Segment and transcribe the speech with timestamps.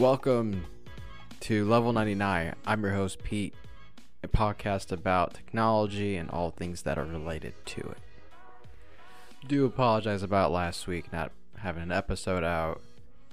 [0.00, 0.64] Welcome
[1.40, 2.54] to Level 99.
[2.64, 3.52] I'm your host, Pete,
[4.22, 7.98] a podcast about technology and all things that are related to it.
[9.46, 12.80] Do apologize about last week not having an episode out.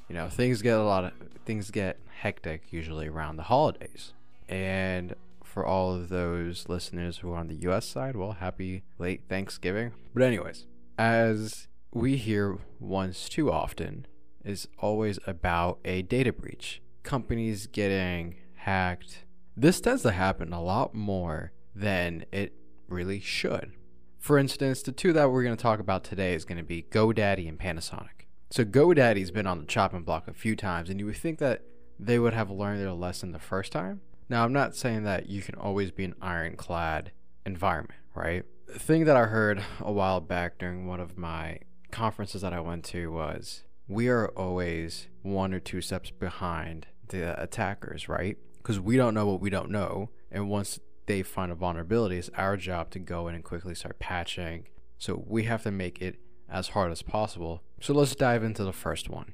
[0.10, 1.14] You know, things get a lot of
[1.46, 4.12] things get hectic usually around the holidays.
[4.50, 5.16] And
[5.46, 9.94] for all of those listeners who are on the US side, well, happy late Thanksgiving.
[10.14, 10.66] But anyways,
[11.00, 14.06] as we hear once too often,
[14.48, 16.82] is always about a data breach.
[17.04, 19.26] Companies getting hacked.
[19.56, 22.54] This tends to happen a lot more than it
[22.88, 23.72] really should.
[24.20, 26.86] For instance, the two that we're going to talk about today is going to be
[26.90, 28.26] GoDaddy and Panasonic.
[28.50, 31.62] So GoDaddy's been on the chopping block a few times, and you would think that
[32.00, 34.02] they would have learned their lesson the first time.
[34.30, 37.12] Now, I'm not saying that you can always be an ironclad
[37.46, 38.44] environment, right?
[38.68, 41.60] The thing that I heard a while back during one of my
[41.92, 47.42] conferences that I went to was we are always one or two steps behind the
[47.42, 48.38] attackers, right?
[48.58, 50.10] Because we don't know what we don't know.
[50.32, 53.98] And once they find a vulnerability, it's our job to go in and quickly start
[54.00, 54.68] patching.
[54.98, 56.18] So we have to make it
[56.50, 57.64] as hard as possible.
[57.80, 59.34] So let's dive into the first one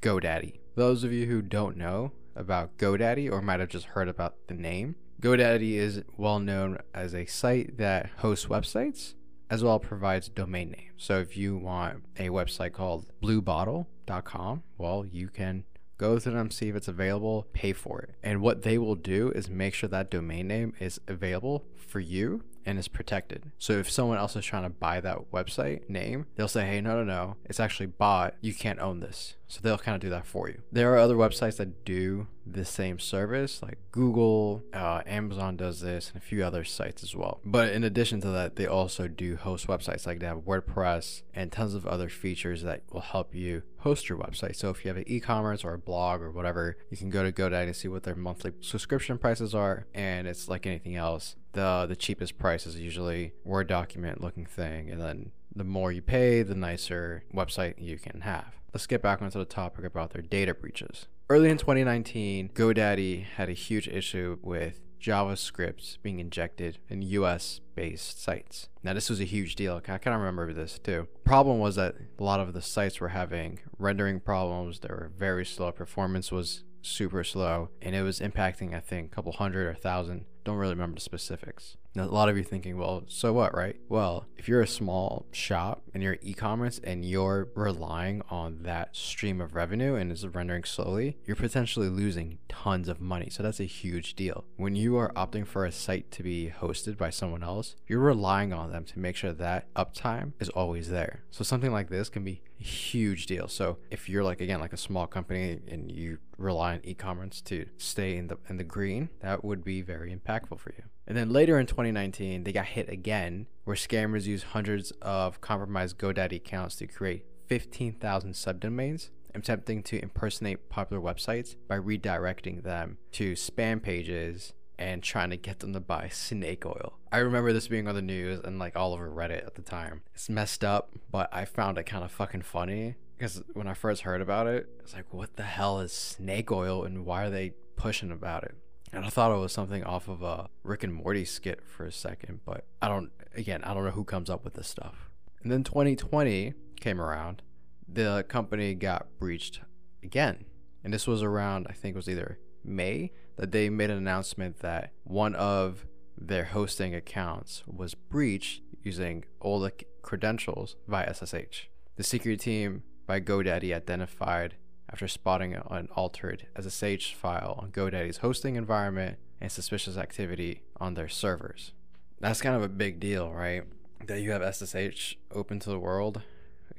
[0.00, 0.60] GoDaddy.
[0.76, 4.54] Those of you who don't know about GoDaddy or might have just heard about the
[4.54, 9.14] name, GoDaddy is well known as a site that hosts websites
[9.50, 10.90] as well provides domain name.
[10.96, 15.64] So if you want a website called bluebottle.com, well, you can
[15.96, 18.14] go to them, see if it's available, pay for it.
[18.22, 22.44] And what they will do is make sure that domain name is available for you
[22.64, 23.50] and is protected.
[23.58, 26.96] So if someone else is trying to buy that website name, they'll say, hey, no,
[26.96, 28.34] no, no, it's actually bought.
[28.40, 29.36] You can't own this.
[29.48, 30.60] So they'll kind of do that for you.
[30.70, 36.10] There are other websites that do the same service, like Google, uh, Amazon does this,
[36.12, 37.40] and a few other sites as well.
[37.44, 41.50] But in addition to that, they also do host websites, like they have WordPress and
[41.50, 44.56] tons of other features that will help you host your website.
[44.56, 47.32] So if you have an e-commerce or a blog or whatever, you can go to
[47.32, 51.36] GoDaddy and see what their monthly subscription prices are, and it's like anything else.
[51.52, 56.02] The the cheapest price is usually Word document looking thing, and then the more you
[56.02, 58.54] pay, the nicer website you can have.
[58.72, 61.06] Let's get back onto the topic about their data breaches.
[61.30, 68.22] Early in 2019, GoDaddy had a huge issue with JavaScript being injected in US based
[68.22, 68.68] sites.
[68.82, 69.76] Now, this was a huge deal.
[69.76, 71.08] I kind of remember this too.
[71.24, 75.44] Problem was that a lot of the sites were having rendering problems, they were very
[75.44, 79.74] slow, performance was super slow, and it was impacting, I think, a couple hundred or
[79.74, 80.24] thousand.
[80.48, 81.76] Don't really remember the specifics.
[81.94, 83.76] Now, a lot of you thinking, well, so what, right?
[83.90, 89.42] Well, if you're a small shop and you're e-commerce and you're relying on that stream
[89.42, 93.28] of revenue and is rendering slowly, you're potentially losing tons of money.
[93.28, 94.46] So that's a huge deal.
[94.56, 98.54] When you are opting for a site to be hosted by someone else, you're relying
[98.54, 101.24] on them to make sure that uptime is always there.
[101.30, 103.48] So something like this can be huge deal.
[103.48, 107.66] So if you're like again like a small company and you rely on e-commerce to
[107.76, 110.84] stay in the in the green, that would be very impactful for you.
[111.06, 115.96] And then later in 2019, they got hit again, where scammers used hundreds of compromised
[115.96, 123.32] GoDaddy accounts to create 15,000 subdomains, attempting to impersonate popular websites by redirecting them to
[123.32, 126.98] spam pages and trying to get them to buy snake oil.
[127.10, 130.02] I remember this being on the news and like all over Reddit at the time.
[130.14, 134.02] It's messed up, but I found it kind of fucking funny because when I first
[134.02, 137.54] heard about it, it's like, what the hell is snake oil and why are they
[137.74, 138.54] pushing about it?
[138.92, 141.92] And I thought it was something off of a Rick and Morty skit for a
[141.92, 145.10] second, but I don't, again, I don't know who comes up with this stuff.
[145.42, 147.42] And then 2020 came around.
[147.88, 149.60] The company got breached
[150.02, 150.44] again.
[150.84, 154.58] And this was around, I think it was either May, that they made an announcement
[154.60, 159.70] that one of their hosting accounts was breached using old
[160.02, 161.68] credentials via SSH.
[161.96, 164.56] The security team by GoDaddy identified
[164.90, 171.08] after spotting an altered SSH file on GoDaddy's hosting environment and suspicious activity on their
[171.08, 171.72] servers.
[172.20, 173.62] That's kind of a big deal, right?
[174.06, 176.22] That you have SSH open to the world.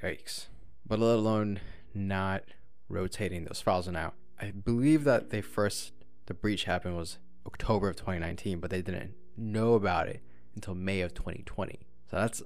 [0.04, 0.48] Yikes.
[0.86, 1.60] But let alone
[1.94, 2.44] not
[2.89, 4.13] rotating those files now.
[4.42, 5.94] I believe that they first
[6.30, 10.22] the breach happened was October of 2019, but they didn't know about it
[10.56, 11.80] until May of 2020.
[12.10, 12.42] So that's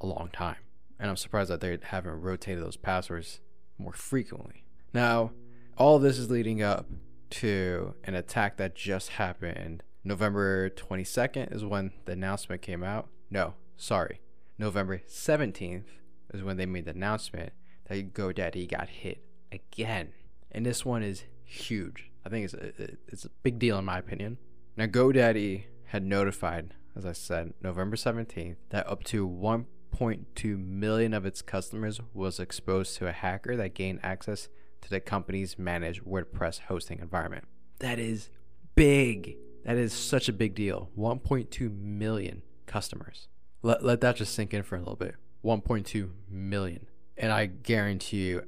[0.00, 0.58] a long time.
[1.00, 3.40] And I'm surprised that they haven't rotated those passwords
[3.78, 4.64] more frequently.
[4.92, 5.32] Now,
[5.78, 6.86] all this is leading up
[7.30, 9.82] to an attack that just happened.
[10.04, 13.08] November 22nd is when the announcement came out.
[13.30, 14.20] No, sorry.
[14.58, 15.86] November 17th
[16.34, 17.54] is when they made the announcement
[17.88, 20.12] that GoDaddy got hit again.
[20.50, 22.11] And this one is huge.
[22.24, 24.38] I think it's a, it's a big deal in my opinion.
[24.76, 31.26] Now, GoDaddy had notified, as I said, November 17th, that up to 1.2 million of
[31.26, 34.48] its customers was exposed to a hacker that gained access
[34.80, 37.44] to the company's managed WordPress hosting environment.
[37.80, 38.30] That is
[38.74, 39.36] big.
[39.64, 40.90] That is such a big deal.
[40.98, 43.28] 1.2 million customers.
[43.62, 45.16] Let, let that just sink in for a little bit.
[45.44, 46.86] 1.2 million.
[47.16, 48.42] And I guarantee you,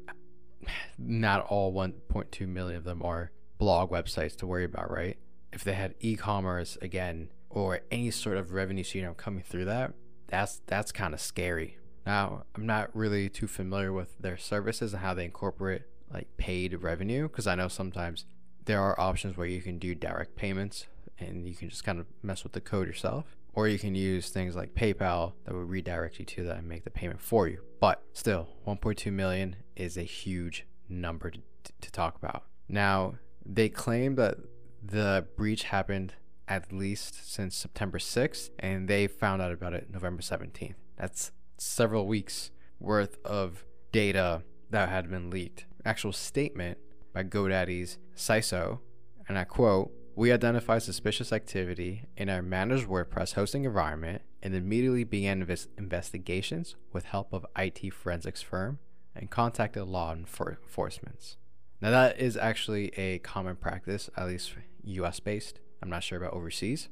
[0.98, 5.16] not all 1.2 million of them are blog websites to worry about, right?
[5.52, 9.94] If they had e-commerce again or any sort of revenue stream coming through that,
[10.26, 11.78] that's that's kind of scary.
[12.06, 16.82] Now, I'm not really too familiar with their services and how they incorporate like paid
[16.82, 18.26] revenue because I know sometimes
[18.64, 20.86] there are options where you can do direct payments
[21.18, 24.30] and you can just kind of mess with the code yourself or you can use
[24.30, 27.60] things like PayPal that will redirect you to that and make the payment for you.
[27.80, 31.40] But still, 1.2 million is a huge number to,
[31.80, 32.44] to talk about.
[32.68, 33.14] Now,
[33.46, 34.36] they claim that
[34.82, 36.14] the breach happened
[36.46, 40.74] at least since September 6th, and they found out about it November 17th.
[40.96, 45.66] That's several weeks worth of data that had been leaked.
[45.84, 46.78] Actual statement
[47.12, 48.80] by GoDaddy's CISO,
[49.28, 55.04] and I quote, we identified suspicious activity in our managed WordPress hosting environment and immediately
[55.04, 58.78] began inves- investigations with help of IT forensics firm
[59.16, 61.36] and contacted law enforcement.
[61.80, 64.54] Now that is actually a common practice, at least
[64.84, 65.60] US based.
[65.82, 66.88] I'm not sure about overseas.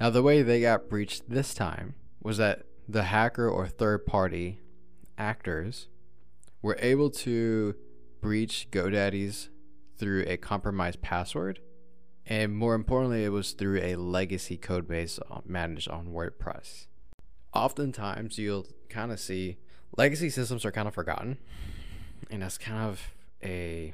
[0.00, 4.60] Now the way they got breached this time was that the hacker or third party
[5.16, 5.88] actors
[6.62, 7.74] were able to
[8.20, 9.48] breach GoDaddy's
[9.96, 11.60] through a compromised password
[12.26, 16.86] and more importantly, it was through a legacy code base managed on WordPress.
[17.54, 19.58] Oftentimes, you'll kind of see
[19.96, 21.38] legacy systems are kind of forgotten,
[22.28, 23.14] and that's kind of
[23.44, 23.92] a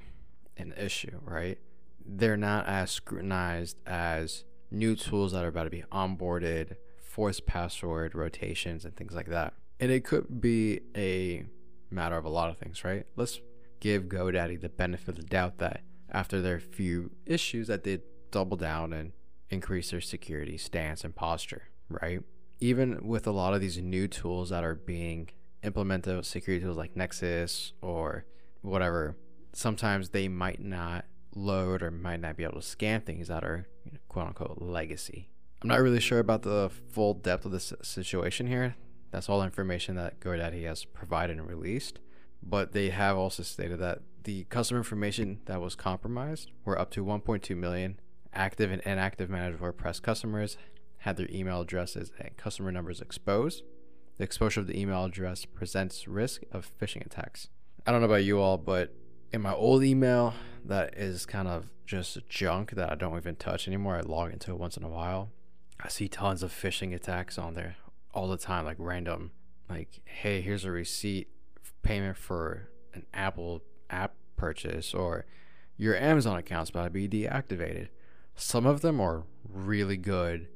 [0.62, 1.58] an issue, right?
[2.04, 8.14] They're not as scrutinized as new tools that are about to be onboarded, forced password
[8.14, 9.54] rotations, and things like that.
[9.78, 11.44] And it could be a
[11.90, 13.06] matter of a lot of things, right?
[13.16, 13.40] Let's
[13.80, 18.00] give GoDaddy the benefit of the doubt that after their few issues that they
[18.30, 19.12] double down and
[19.50, 22.20] increase their security stance and posture, right?
[22.60, 25.28] Even with a lot of these new tools that are being
[25.62, 28.24] implemented, security tools like Nexus or
[28.62, 29.16] whatever,
[29.52, 31.04] sometimes they might not
[31.34, 34.58] load or might not be able to scan things that are you know, quote unquote
[34.60, 35.28] legacy.
[35.62, 38.74] I'm not really sure about the full depth of the situation here.
[39.10, 42.00] That's all information that GoDaddy has provided and released.
[42.42, 47.04] But they have also stated that the customer information that was compromised were up to
[47.04, 48.00] 1.2 million
[48.34, 50.56] active and inactive managed WordPress customers
[50.98, 53.62] had their email addresses and customer numbers exposed.
[54.18, 57.48] The exposure of the email address presents risk of phishing attacks.
[57.86, 58.94] I don't know about you all, but
[59.32, 60.34] in my old email,
[60.64, 63.96] that is kind of just junk that I don't even touch anymore.
[63.96, 65.30] I log into it once in a while.
[65.80, 67.76] I see tons of phishing attacks on there
[68.14, 69.32] all the time, like random,
[69.68, 71.28] like, hey, here's a receipt
[71.82, 75.24] payment for an Apple app purchase, or
[75.76, 77.88] your Amazon account's about to be deactivated.
[78.36, 80.48] Some of them are really good,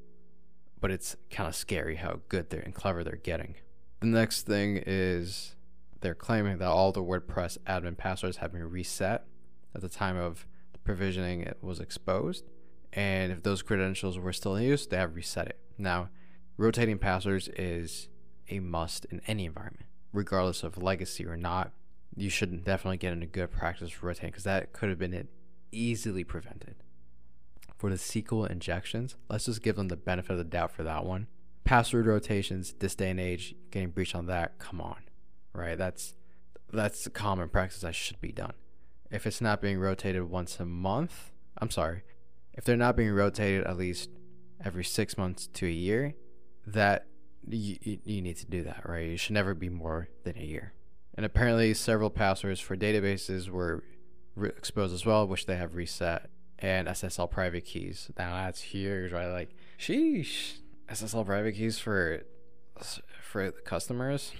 [0.80, 3.56] but it's kind of scary how good they're and clever they're getting.
[4.00, 5.56] The next thing is
[6.00, 9.24] they're claiming that all the WordPress admin passwords have been reset
[9.74, 12.44] at the time of the provisioning it was exposed.
[12.92, 15.58] And if those credentials were still in use, they have reset it.
[15.76, 16.08] Now,
[16.56, 18.08] rotating passwords is
[18.48, 21.72] a must in any environment, regardless of legacy or not.
[22.14, 25.28] You should definitely get into good practice for rotating because that could have been
[25.72, 26.76] easily prevented
[27.76, 31.04] for the SQL injections, let's just give them the benefit of the doubt for that
[31.04, 31.26] one.
[31.64, 35.02] Password rotations, this day and age, getting breached on that, come on,
[35.56, 35.78] right?
[35.78, 36.14] That's
[36.72, 38.54] that's common practice that should be done.
[39.10, 42.02] If it's not being rotated once a month, I'm sorry,
[42.54, 44.10] if they're not being rotated at least
[44.64, 46.14] every six months to a year,
[46.66, 47.06] that
[47.48, 49.06] you, you need to do that, right?
[49.06, 50.72] You should never be more than a year.
[51.14, 53.84] And apparently, several passwords for databases were
[54.34, 58.10] re- exposed as well, which they have reset and SSL private keys.
[58.18, 59.28] Now that's huge, right?
[59.28, 60.58] Like, sheesh,
[60.88, 62.22] SSL private keys for
[63.22, 64.32] for customers.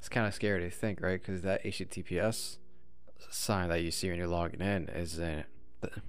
[0.00, 1.20] It's kind of scary to think, right?
[1.20, 2.56] Because that HTTPS
[3.28, 5.44] sign that you see when you're logging in isn't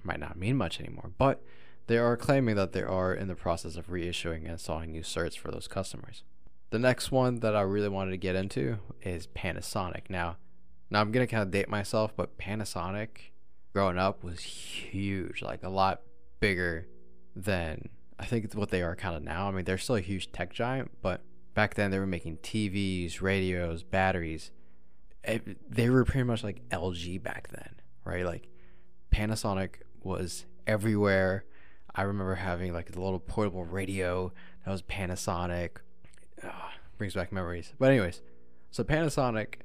[0.02, 1.12] might not mean much anymore.
[1.18, 1.44] But
[1.88, 5.38] they are claiming that they are in the process of reissuing and installing new certs
[5.38, 6.24] for those customers.
[6.70, 10.04] The next one that I really wanted to get into is Panasonic.
[10.10, 10.38] Now,
[10.90, 13.10] now I'm gonna kind of date myself, but Panasonic
[13.74, 16.00] growing up was huge, like a lot
[16.40, 16.88] bigger
[17.36, 19.50] than I think it's what they are kind of now.
[19.50, 21.20] I mean, they're still a huge tech giant, but
[21.54, 24.52] back then they were making TVs, radios, batteries.
[25.24, 28.26] It, they were pretty much like LG back then, right?
[28.26, 28.48] Like
[29.12, 31.46] Panasonic was everywhere.
[31.94, 34.32] I remember having like a little portable radio
[34.66, 35.78] that was Panasonic.
[36.44, 37.74] Ah, brings back memories.
[37.78, 38.22] But anyways,
[38.72, 39.56] so Panasonic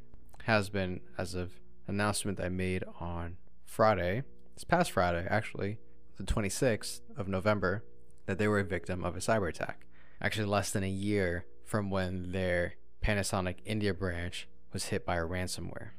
[0.44, 1.52] has been as of
[1.86, 4.24] announcement I made on Friday,
[4.54, 5.78] this past Friday, actually,
[6.16, 7.84] the 26th of November,
[8.26, 9.86] that they were a victim of a cyber attack.
[10.20, 15.26] Actually, less than a year from when their Panasonic India branch was hit by a
[15.26, 15.90] ransomware.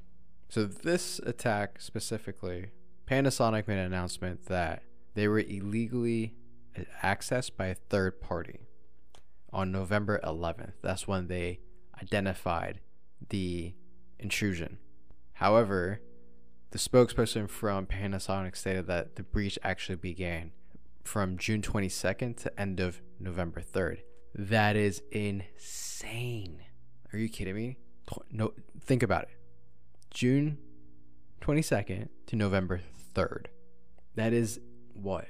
[0.49, 2.71] So, this attack specifically,
[3.05, 4.83] Panasonic made an announcement that
[5.13, 6.35] they were illegally
[7.03, 8.67] accessed by a third party
[9.51, 10.73] on November 11th.
[10.81, 11.59] That's when they
[12.01, 12.79] identified
[13.29, 13.73] the
[14.19, 14.77] intrusion.
[15.33, 16.01] However,
[16.71, 20.51] the spokesperson from Panasonic stated that the breach actually began
[21.03, 23.99] from June 22nd to end of November 3rd.
[24.35, 26.61] That is insane.
[27.11, 27.77] Are you kidding me?
[28.31, 29.29] No, think about it.
[30.11, 30.57] June
[31.41, 32.81] 22nd to November
[33.15, 33.47] 3rd.
[34.15, 34.59] That is
[34.93, 35.27] what?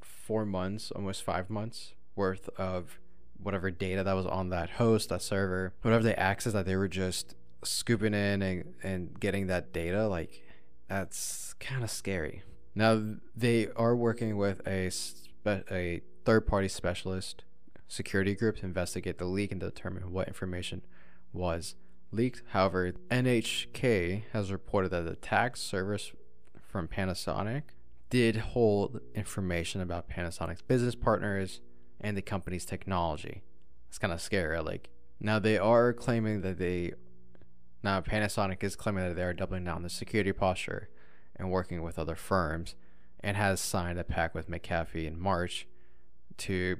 [0.00, 2.98] 4 months, almost 5 months worth of
[3.40, 6.88] whatever data that was on that host, that server, whatever they accessed that they were
[6.88, 10.42] just scooping in and, and getting that data, like
[10.88, 12.42] that's kind of scary.
[12.74, 13.02] Now
[13.36, 17.44] they are working with a spe- a third party specialist
[17.88, 20.82] security group to investigate the leak and determine what information
[21.32, 21.74] was
[22.12, 22.42] leaked.
[22.50, 26.12] However, NHK has reported that the attack service
[26.60, 27.62] from Panasonic
[28.10, 31.60] did hold information about Panasonic's business partners
[32.00, 33.42] and the company's technology.
[33.88, 34.60] It's kind of scary.
[34.60, 34.90] Like
[35.20, 36.92] now they are claiming that they
[37.82, 40.88] now Panasonic is claiming that they are doubling down the security posture
[41.36, 42.74] and working with other firms
[43.20, 45.66] and has signed a pact with McAfee in March
[46.38, 46.76] to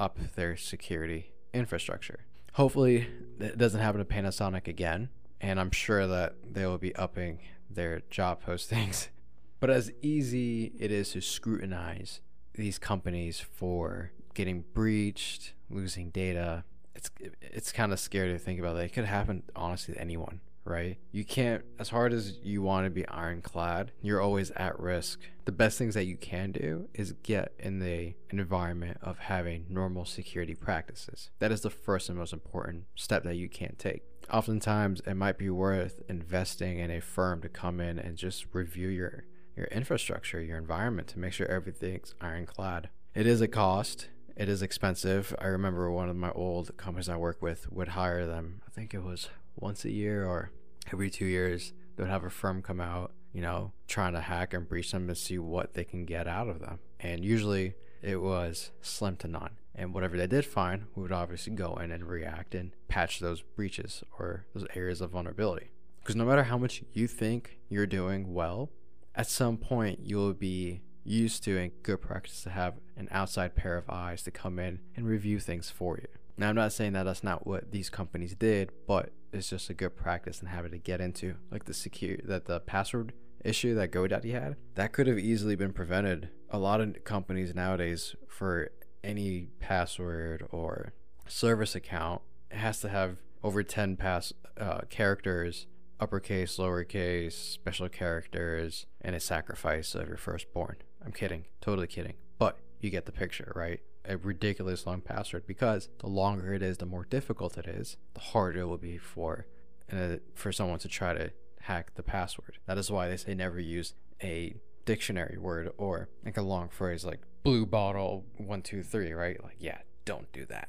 [0.00, 2.20] up their security infrastructure.
[2.54, 3.06] Hopefully
[3.38, 8.02] it doesn't happen to Panasonic again and I'm sure that they will be upping their
[8.10, 9.08] job postings.
[9.60, 12.22] But as easy it is to scrutinize
[12.54, 16.64] these companies for getting breached, losing data.
[16.94, 17.10] It's
[17.42, 18.86] it's kind of scary to think about that.
[18.86, 20.98] It could happen honestly to anyone, right?
[21.12, 25.20] You can't as hard as you want to be ironclad, you're always at risk.
[25.44, 30.04] The best things that you can do is get in the environment of having normal
[30.04, 31.30] security practices.
[31.38, 34.02] That is the first and most important step that you can't take.
[34.32, 38.88] Oftentimes, it might be worth investing in a firm to come in and just review
[38.88, 39.24] your
[39.56, 42.88] your infrastructure, your environment to make sure everything's ironclad.
[43.14, 44.08] It is a cost
[44.40, 45.34] it is expensive.
[45.38, 48.62] I remember one of my old companies I work with would hire them.
[48.66, 49.28] I think it was
[49.60, 50.50] once a year or
[50.92, 51.72] every two years.
[51.96, 55.08] They would have a firm come out, you know, trying to hack and breach them
[55.08, 56.78] to see what they can get out of them.
[56.98, 59.56] And usually it was slim to none.
[59.74, 63.42] And whatever they did find, we would obviously go in and react and patch those
[63.42, 65.70] breaches or those areas of vulnerability.
[66.00, 68.70] Because no matter how much you think you're doing well,
[69.14, 73.76] at some point you'll be used to and good practice to have an outside pair
[73.76, 76.08] of eyes to come in and review things for you.
[76.40, 79.74] Now, I'm not saying that that's not what these companies did, but it's just a
[79.74, 81.34] good practice and habit to get into.
[81.50, 83.12] Like the secure that the password
[83.44, 86.30] issue that GoDaddy had, that could have easily been prevented.
[86.48, 88.70] A lot of companies nowadays, for
[89.04, 90.94] any password or
[91.28, 95.66] service account, has to have over 10 pass uh, characters
[96.00, 100.76] uppercase, lowercase, special characters, and a sacrifice of your firstborn.
[101.04, 102.14] I'm kidding, totally kidding.
[102.38, 103.80] But you get the picture, right?
[104.04, 108.20] A ridiculous long password because the longer it is, the more difficult it is, the
[108.20, 109.46] harder it will be for
[109.92, 112.58] uh, for someone to try to hack the password.
[112.66, 117.04] That is why they say never use a dictionary word or like a long phrase
[117.04, 119.42] like blue bottle one two three, right?
[119.42, 120.68] Like yeah, don't do that.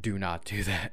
[0.00, 0.92] Do not do that.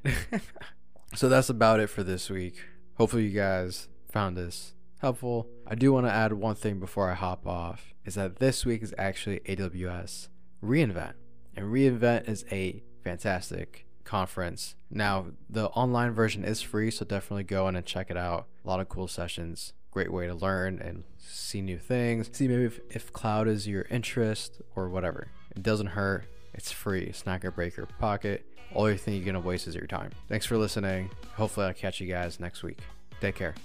[1.15, 2.57] so that's about it for this week.
[2.95, 5.47] Hopefully you guys found this helpful.
[5.65, 8.81] I do want to add one thing before I hop off is that this week
[8.81, 10.29] is actually AWS
[10.63, 11.13] reInvent.
[11.57, 14.75] And reInvent is a fantastic conference.
[14.91, 18.45] Now, the online version is free, so definitely go in and check it out.
[18.63, 19.73] A lot of cool sessions.
[19.89, 22.29] Great way to learn and see new things.
[22.31, 25.29] See maybe if, if cloud is your interest or whatever.
[25.55, 26.25] It doesn't hurt.
[26.53, 27.01] It's free.
[27.01, 28.45] It's not gonna break your pocket.
[28.73, 30.11] All you think you're gonna waste is your time.
[30.29, 31.09] Thanks for listening.
[31.35, 32.79] Hopefully I'll catch you guys next week.
[33.19, 33.55] Take care.